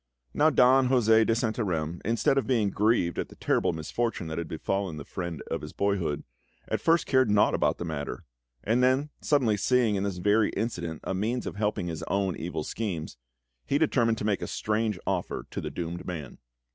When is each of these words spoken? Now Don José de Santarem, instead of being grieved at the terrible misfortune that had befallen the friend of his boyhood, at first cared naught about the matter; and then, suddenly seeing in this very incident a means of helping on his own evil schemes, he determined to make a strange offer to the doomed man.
Now 0.33 0.49
Don 0.49 0.89
José 0.89 1.23
de 1.27 1.33
Santarem, 1.35 2.01
instead 2.03 2.35
of 2.35 2.47
being 2.47 2.71
grieved 2.71 3.19
at 3.19 3.29
the 3.29 3.35
terrible 3.35 3.71
misfortune 3.71 4.25
that 4.29 4.39
had 4.39 4.47
befallen 4.47 4.97
the 4.97 5.05
friend 5.05 5.43
of 5.51 5.61
his 5.61 5.73
boyhood, 5.73 6.23
at 6.67 6.81
first 6.81 7.05
cared 7.05 7.29
naught 7.29 7.53
about 7.53 7.77
the 7.77 7.85
matter; 7.85 8.23
and 8.63 8.81
then, 8.81 9.11
suddenly 9.21 9.57
seeing 9.57 9.93
in 9.93 10.01
this 10.01 10.17
very 10.17 10.49
incident 10.53 11.01
a 11.03 11.13
means 11.13 11.45
of 11.45 11.55
helping 11.57 11.85
on 11.85 11.89
his 11.89 12.01
own 12.07 12.35
evil 12.35 12.63
schemes, 12.63 13.17
he 13.67 13.77
determined 13.77 14.17
to 14.17 14.25
make 14.25 14.41
a 14.41 14.47
strange 14.47 14.97
offer 15.05 15.45
to 15.51 15.61
the 15.61 15.69
doomed 15.69 16.03
man. 16.03 16.39